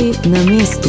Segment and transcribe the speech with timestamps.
[0.00, 0.88] Zdravi na mestu.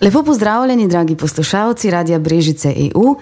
[0.00, 3.16] Lepo pozdravljeni, dragi poslušalci Radia Brežice EU.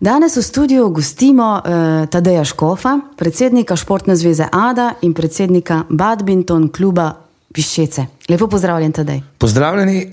[0.00, 7.12] Danes v studiu gostimo uh, Tadeja Škofa, predsednika Športne zveze ADA in predsednika Badminton kluba
[7.52, 8.06] Piščece.
[8.28, 9.22] Lepo pozdravljen, Tadej.
[9.38, 10.12] Pozdravljeni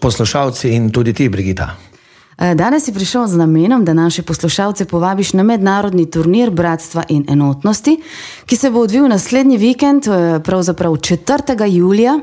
[0.00, 1.91] poslušalci in tudi ti, Brigita.
[2.38, 7.24] Eh, danes si prišel z namenom, da naše poslušalce povabiš na mednarodni turnir Bratstva in
[7.28, 7.98] enotnosti,
[8.46, 11.66] ki se bo odvil naslednji vikend, eh, pravzaprav 4.
[11.66, 12.20] julija,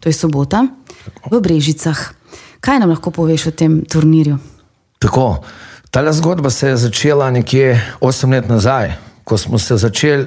[0.00, 0.66] to je sobota,
[1.30, 1.98] v Brežicah.
[2.60, 4.38] Kaj nam lahko poveš o tem turnirju?
[4.98, 5.42] Tako,
[5.90, 8.92] ta zgodba se je začela nekje 8 let nazaj,
[9.24, 10.26] ko smo se začeli,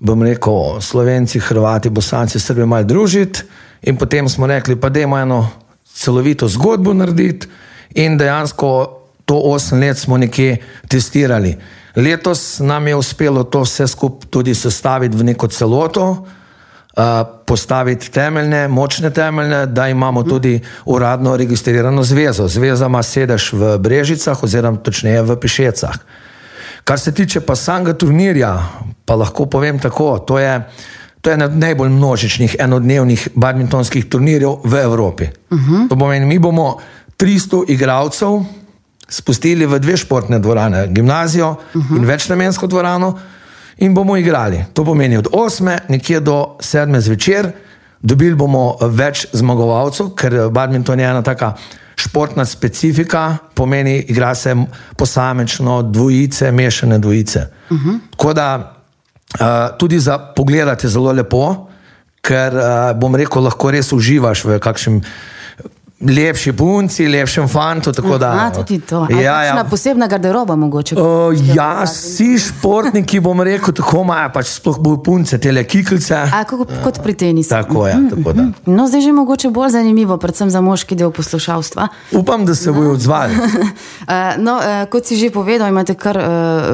[0.00, 3.42] bom rekel, Slovenci, Hrvati, Bosanci, Srbi malo družiti
[3.82, 5.50] in potem smo rekli, pa dajmo eno
[5.84, 7.46] celovito zgodbo narediti
[7.94, 10.56] in dejansko to 8 let smo nekje
[10.88, 11.56] testirali.
[11.96, 16.26] Letos nam je uspelo to vse skupaj tudi sestaviti v neko celoto,
[17.46, 22.48] postaviti temeljne, močne temeljne, da imamo tudi uradno registrirano zvezo.
[22.48, 25.94] Zveza ima sedež v Brežicah, oziroma točneje v Pišecah.
[26.84, 28.62] Kar se tiče pa samega turnirja,
[29.04, 30.62] pa lahko povem tako, to je,
[31.20, 35.24] to je ena od najbolj množičnih enodnevnih badmintonskih turnirjev v Evropi.
[35.50, 35.88] Uh -huh.
[35.88, 36.78] To pomeni, mi bomo
[37.16, 38.44] 300 igralcev
[39.08, 41.96] spustili v dve športne dvorane, gimnazijo uh -huh.
[41.96, 43.18] in večnamensko dvorano,
[43.78, 44.64] in bomo igrali.
[44.72, 45.78] To pomeni od 8.
[45.88, 47.00] nekje do 7.
[47.00, 47.52] zvečer,
[48.00, 51.54] dobili bomo več zmagovalcev, ker badminton je ena taka
[51.96, 54.56] športna specifika, pomeni, igra se
[54.96, 57.46] posamično, dvojice, mešane dvojice.
[57.70, 57.98] Uh -huh.
[58.10, 58.74] Tako da
[59.40, 59.46] uh,
[59.78, 61.68] tudi za pogled je zelo lepo,
[62.20, 65.00] ker uh, bom rekel, lahko res uživaš v kakšnem
[66.00, 67.92] lepši punci, lepšem fantu.
[68.20, 69.06] Ja, tudi to.
[69.10, 69.64] Ja, ja.
[69.70, 70.96] posebna garderoba mogoče.
[70.98, 76.16] O, ja, vsi športniki, bom rekel, tako imajo, pač sploh bolj punce, te kikelce.
[76.26, 77.50] A, kot, kot pri tenisu.
[77.54, 77.94] Tako je.
[78.10, 78.74] Tako mm -hmm.
[78.74, 81.88] no, zdaj je že mogoče bolj zanimivo, predvsem za moški del poslušalstva.
[82.12, 83.34] Upam, da se bojo odzvali.
[84.46, 86.24] no, eh, kot si že povedal, imate kar uh,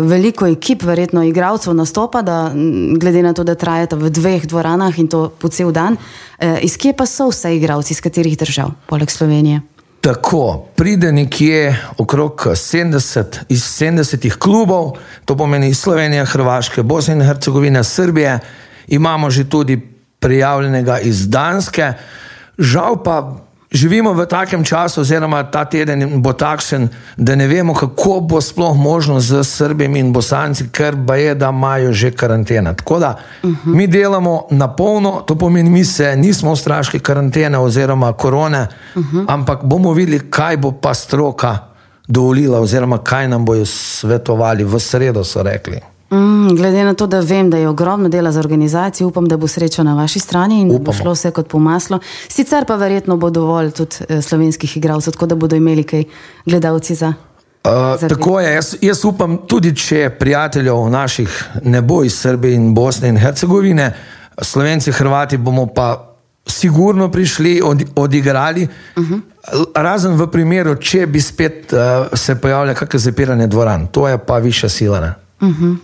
[0.08, 2.52] veliko ekip, verjetno igralcev nastopa, da,
[3.00, 5.96] glede na to, da trajate v dveh dvoranah in to po cel dan.
[6.40, 8.70] Uh, iz kje pa so vse igralci, iz katerih držav?
[8.86, 9.60] Poleg Slovenije.
[10.00, 14.92] Tako, pride nekje okrog 70 iz 70 klubov,
[15.24, 18.38] to pomeni iz Slovenije, Hrvaške, Bosne in Hercegovine, Srbije,
[18.88, 19.80] imamo že tudi
[20.20, 21.92] prijavljenega iz Danske,
[22.58, 23.36] žal pa
[23.72, 28.76] živimo v takem času, oziroma ta teden bo takšen, da ne vemo, kako bo sploh
[28.76, 32.74] možno z Srbimi in Bosanci, ker pa je, da imajo že karantena.
[32.74, 33.74] Tako da uh -huh.
[33.74, 39.02] mi delamo na polno, to pomeni, mi se nismo v straški karantene oziroma korone, uh
[39.02, 39.24] -huh.
[39.28, 41.58] ampak bomo videli, kaj bo pa stroka
[42.08, 45.80] dovolila, oziroma kaj nam bojo svetovali v sredo, so rekli.
[46.12, 49.48] Mm, glede na to, da vem, da je ogromno dela za organizacijo, upam, da bo
[49.48, 50.78] sreča na vaši strani in Upamo.
[50.78, 51.98] da bo šlo vse kot po maslu.
[52.28, 56.04] Sicer pa verjetno bo dovolj tudi eh, slovenskih igralcev, tako da bodo imeli kaj
[56.46, 57.12] gledalci za.
[57.64, 62.74] Uh, tako je, jaz, jaz upam, tudi če prijateljev naših ne bo iz Srbije in
[62.74, 63.92] Bosne in Hercegovine,
[64.42, 66.16] Slovenci, Hrvati bomo pa
[66.46, 68.68] sigurno prišli, od, odigrali.
[68.96, 69.20] Uh -huh.
[69.74, 71.78] Razen v primeru, če bi spet uh,
[72.18, 75.14] se pojavljalo kakšno zapiranje dvoran, to je pa višja sila.
[75.40, 75.76] Uh -huh.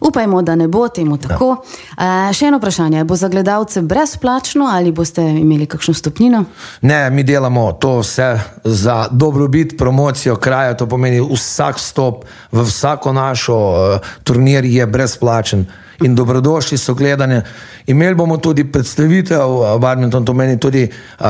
[0.00, 1.56] Upajmo, da ne bo temu tako.
[1.98, 2.28] Ja.
[2.28, 3.04] Uh, še eno vprašanje.
[3.04, 6.44] Bo za gledalce brezplačno ali boste imeli kakšno stopnino?
[6.80, 8.30] Ne, mi delamo to vse
[8.64, 10.76] za dobrobit, promocijo kraja.
[10.80, 15.66] To pomeni, vsak stop v vsako našo uh, turnir je brezplačen.
[16.00, 17.42] In dobrodošli so gledanje.
[17.86, 21.26] Imeli bomo tudi predstavitev, uh, badminton, to meni tudi uh,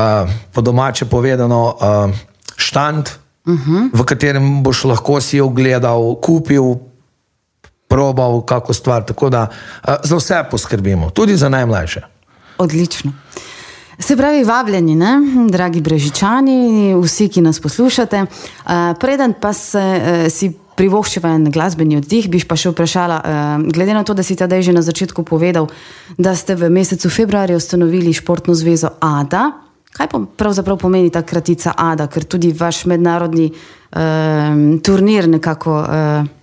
[0.53, 2.15] po domače povedano, uh,
[2.55, 3.09] štand,
[3.45, 3.75] uh mhm.
[3.75, 3.89] -huh.
[3.93, 6.90] v katerem boš lahko si ogledal, kupil,
[7.91, 9.03] probal kako stvar.
[9.05, 9.47] Tako da
[10.03, 12.01] za vse poskrbimo, tudi za najmlajše.
[12.57, 13.11] Odlično.
[13.99, 15.17] Se pravi, vabljeni, ne?
[15.49, 18.25] dragi brežičani, vsi, ki nas poslušate.
[18.99, 23.19] Preden pa se, e, si privoščiva en glasbeni oddih, bi pa še vprašala,
[23.75, 25.67] glede na to, da si tedaj že na začetku povedal,
[26.17, 29.51] da ste v mesecu februarju ustanovili športno zvezo ADA.
[29.91, 35.81] Kaj pa pravzaprav pomeni ta kratica ADA, ker tudi vaš mednarodni uh, turnir nekako.
[35.83, 36.37] Uh,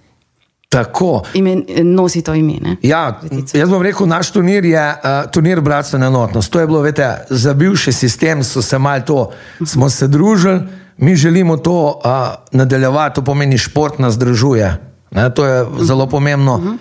[0.68, 1.22] Tako.
[1.34, 2.76] Ime, nosi to ime.
[2.82, 3.20] Ja,
[3.52, 6.52] jaz bom rekel, naš turnir je uh, turnir Bratstva in enotnost.
[6.52, 9.30] To je bilo, veste, za bivši sistem so se mal to,
[9.64, 10.60] smo se družili,
[10.96, 12.12] mi želimo to uh,
[12.52, 14.76] nadaljevati, to pomeni šport nas združuje.
[15.10, 16.54] Ne, to je zelo pomembno.
[16.54, 16.74] Uh,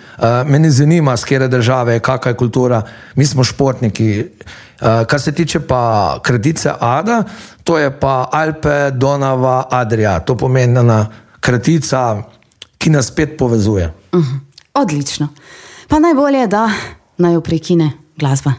[0.46, 2.82] meni zanima, z kere države je, kakšna je kultura,
[3.14, 4.24] mi smo športniki.
[4.80, 7.22] Uh, kar se tiče pa kratice Ada,
[7.64, 10.20] to je pa Alpe, Donava, Adria.
[10.20, 11.06] To pomeni ena
[11.40, 12.22] kratica
[12.88, 13.92] ki nas spet povezuje.
[14.12, 14.38] Uh -huh.
[14.74, 15.28] Odlično.
[15.88, 16.70] Pa najbolje je, da
[17.18, 18.52] naj jo prekine glasba.